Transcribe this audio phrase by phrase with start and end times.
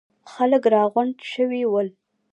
[0.31, 1.87] خلک راغونډ شوي ول.